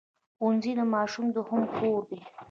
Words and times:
ښوونځی 0.37 0.71
د 0.79 0.81
ماشوم 0.93 1.25
دوهم 1.35 1.61
کور 1.77 2.01
دی 2.09 2.19